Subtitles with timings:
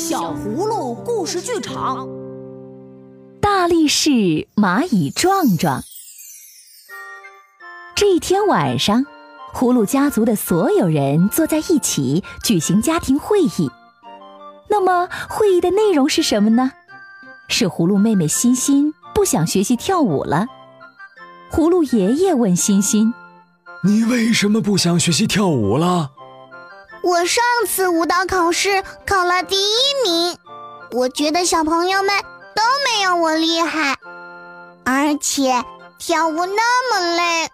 [0.00, 2.08] 小葫芦故事剧场，
[3.38, 4.08] 大力士
[4.56, 5.82] 蚂蚁壮壮。
[7.94, 9.04] 这一天晚上，
[9.52, 13.70] 葫芦家族的所有人坐在一起举行家庭会议。
[14.70, 16.72] 那么，会议的内容是什么呢？
[17.48, 20.46] 是葫芦妹妹欣欣不想学习跳舞了。
[21.52, 23.12] 葫芦爷爷问欣欣
[23.84, 26.12] ：“你为什么不想学习跳舞了？”
[27.02, 30.36] 我上次舞蹈考试考了第一名，
[30.92, 32.14] 我觉得小朋友们
[32.54, 33.96] 都没有我厉害，
[34.84, 35.64] 而且
[35.98, 37.48] 跳舞那么累，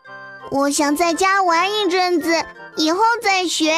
[0.51, 2.45] 我想在家玩一阵子，
[2.77, 3.73] 以后再学。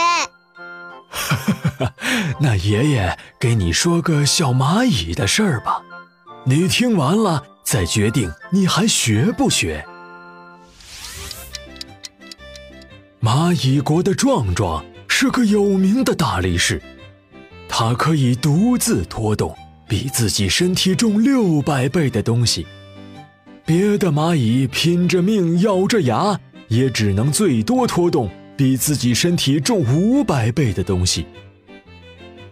[1.10, 1.36] 哈
[1.78, 1.92] 哈，
[2.40, 5.82] 那爷爷给你说个小蚂蚁的事儿吧，
[6.44, 9.86] 你听完了再决定你还学不学。
[13.20, 14.82] 蚂蚁国的壮壮。
[15.20, 16.80] 是个有名的大力士，
[17.68, 19.52] 他可以独自拖动
[19.88, 22.64] 比自己身体重六百倍的东西。
[23.66, 26.38] 别的蚂蚁拼着命咬着牙，
[26.68, 31.26] 也只能最多拖动比自己身体重五百倍的东西。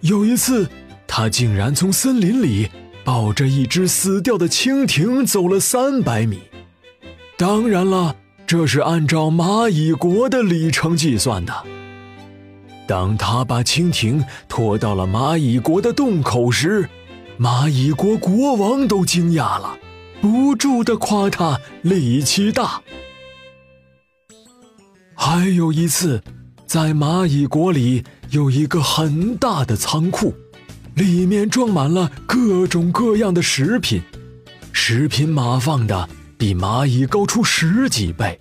[0.00, 0.68] 有一次，
[1.06, 2.68] 他竟然从森林里
[3.04, 6.40] 抱着一只死掉的蜻蜓走了三百米。
[7.36, 11.54] 当然了，这是按照蚂蚁国的里程计算的。
[12.86, 16.88] 当他把蜻蜓拖到了蚂蚁国的洞口时，
[17.38, 19.76] 蚂蚁国国王都惊讶了，
[20.20, 22.80] 不住地夸他力气大。
[25.14, 26.22] 还有一次，
[26.66, 30.32] 在蚂蚁国里有一个很大的仓库，
[30.94, 34.00] 里面装满了各种各样的食品，
[34.72, 38.38] 食品码放的比蚂蚁高出十几倍。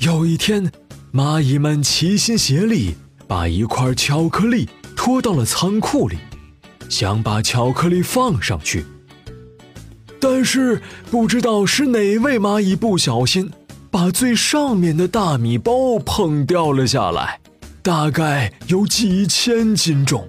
[0.00, 0.70] 有一天，
[1.12, 2.94] 蚂蚁们齐心协力。
[3.26, 6.16] 把一块巧克力拖到了仓库里，
[6.88, 8.84] 想把巧克力放上去。
[10.20, 10.80] 但是
[11.10, 13.50] 不知道是哪位蚂蚁不小心
[13.90, 17.40] 把最上面的大米包碰掉了下来，
[17.82, 20.26] 大概有几千斤重。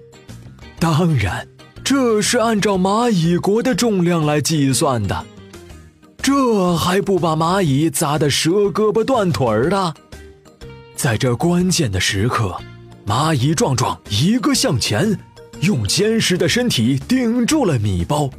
[0.79, 1.47] 当然，
[1.83, 5.25] 这是按照蚂蚁国的重量来计算的。
[6.21, 9.93] 这还不把蚂蚁砸得折胳膊断腿儿的。
[10.95, 12.55] 在这关键的时刻。
[13.05, 15.17] 蚂蚁壮壮一个向前，
[15.61, 18.29] 用坚实的身体顶住了米包。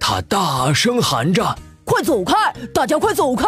[0.00, 1.54] 他大声喊着
[1.84, 2.34] ：“快走开！
[2.72, 3.46] 大家快走开！”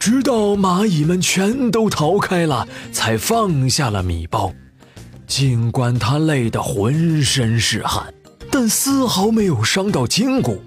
[0.00, 4.50] 直到蚂蚁们全都逃开了，才放下了米包。
[5.26, 8.12] 尽管他累得浑身是汗，
[8.50, 10.62] 但丝毫没有伤到筋骨。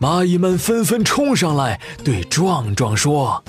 [0.00, 3.42] 蚂蚁们纷纷冲上来，对壮壮说。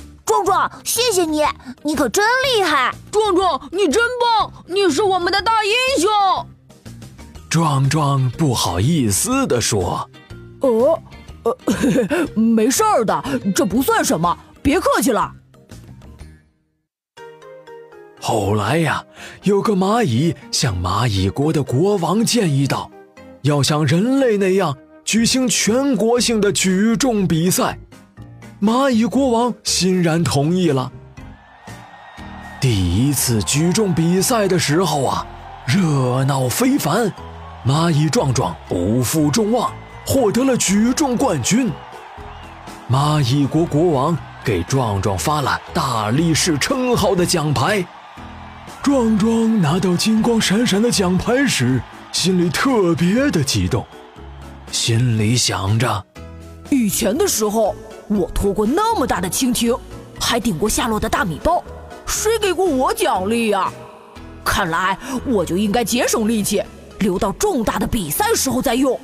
[0.47, 1.43] 壮壮，谢谢你，
[1.83, 2.23] 你可真
[2.55, 2.95] 厉害！
[3.11, 6.09] 壮壮，你真棒，你是我们的大英雄。
[7.49, 10.09] 壮壮不好意思地说
[10.63, 11.01] ：“呃，
[11.43, 11.57] 呃，
[12.39, 13.21] 没事儿的，
[13.53, 15.29] 这不算什么，别客气了。”
[18.21, 19.03] 后来呀，
[19.43, 22.89] 有个蚂蚁向蚂蚁国的国王建议道
[23.43, 27.77] ：“要像人类那样举行全国性的举重比赛。”
[28.59, 30.91] 蚂蚁国王欣然同意了。
[32.59, 35.27] 第一次举重比赛的时候啊，
[35.67, 37.13] 热闹非凡，
[37.63, 39.71] 蚂蚁壮壮不负众望，
[40.07, 41.69] 获得了举重冠军。
[42.89, 47.85] 蚂蚁国国王给壮壮发了大力士称号的奖牌。
[48.81, 51.79] 壮壮拿到金光闪闪的奖牌时，
[52.11, 53.85] 心里特别的激动，
[54.71, 56.03] 心里想着：
[56.71, 57.75] 以前的时候。
[58.07, 59.77] 我拖过那么大的蜻蜓，
[60.19, 61.63] 还顶过下落的大米包，
[62.05, 63.71] 谁给过我奖励呀？
[64.45, 66.63] 看来我就应该节省力气，
[66.99, 68.97] 留到重大的比赛时候再用。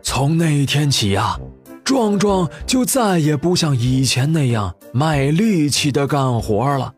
[0.00, 1.36] 从那一天起呀，
[1.82, 6.94] 壮壮就再也不像以前那样卖力气的干活了，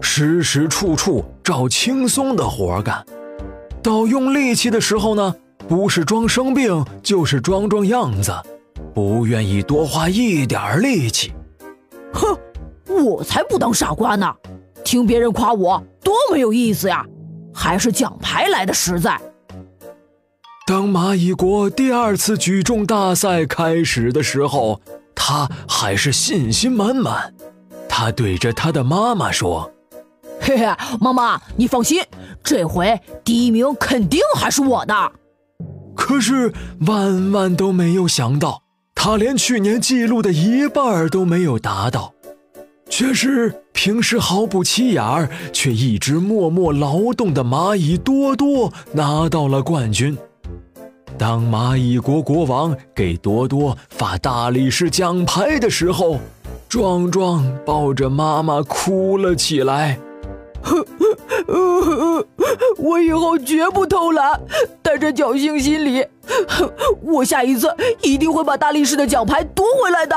[0.00, 3.04] 时时处处找轻松的活干。
[3.82, 5.34] 到用力气的时候呢，
[5.68, 8.32] 不是装生病，就是装装样子。
[8.94, 11.32] 不愿意多花一点力气，
[12.12, 12.36] 哼，
[13.04, 14.32] 我才不当傻瓜呢！
[14.84, 17.06] 听别人夸我多没有意思呀，
[17.54, 19.18] 还是奖牌来的实在。
[20.66, 24.80] 当蚂蚁国第二次举重大赛开始的时候，
[25.14, 27.32] 他还是信心满满。
[27.88, 29.70] 他对着他的妈妈说
[30.40, 30.66] ：“嘿嘿，
[31.00, 32.02] 妈妈，你放心，
[32.42, 35.12] 这回第一名肯定还是我的。”
[35.94, 36.52] 可是
[36.86, 38.61] 万万都没有想到。
[39.04, 42.14] 他连去年记录的一半都没有达到，
[42.88, 50.16] 却是平时毫不起眼儿，却一直默默劳动的蚂蚁多多拿到了冠军。
[51.18, 56.20] 当蚂蚁国国王给多多发大力士奖牌的时候，
[56.68, 59.98] 壮壮抱着妈妈哭了起来。
[61.48, 62.26] 呃
[62.78, 64.40] 我以后绝不偷懒，
[64.82, 66.04] 带着侥幸心理，
[67.02, 67.68] 我下一次
[68.02, 70.16] 一定会把大力士的奖牌夺回来的。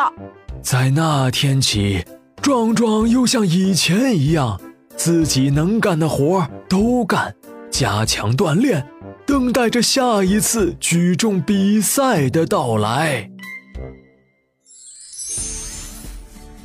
[0.62, 2.04] 在那天起，
[2.42, 4.60] 壮壮又像以前一样，
[4.96, 7.36] 自己能干的活都干，
[7.70, 8.88] 加强锻炼，
[9.26, 13.30] 等待着下一次举重比赛的到来。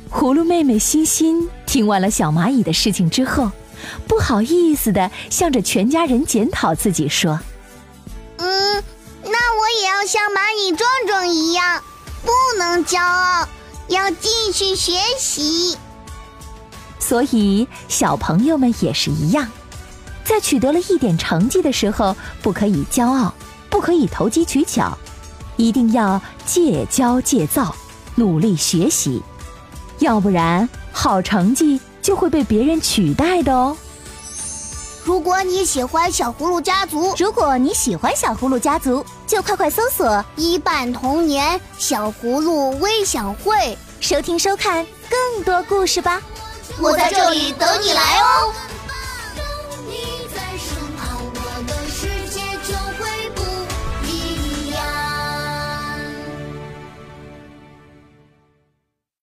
[0.09, 3.49] 葫芦妹妹欣欣听完了小蚂蚁的事情之后。
[4.07, 7.39] 不好意思的，向着全家人检讨自己说
[8.37, 8.83] ：“嗯，
[9.23, 11.81] 那我也要像蚂蚁壮壮一样，
[12.23, 13.47] 不能骄傲，
[13.87, 15.77] 要继续学习。”
[16.99, 19.49] 所以，小朋友们也是一样，
[20.23, 23.33] 在取得了一点成绩的时候，不可以骄傲，
[23.69, 24.97] 不可以投机取巧，
[25.57, 27.75] 一定要戒骄戒躁，
[28.15, 29.21] 努力学习，
[29.99, 31.81] 要不然好成绩。
[32.01, 33.75] 就会被别人取代的哦。
[35.03, 46.21] 如果你喜欢小葫芦家族，如果你喜欢小葫芦家族，就快快搜索“一半童年小葫芦微享会”，收听收看更多故事吧。
[46.79, 48.53] 我在这里等你来哦。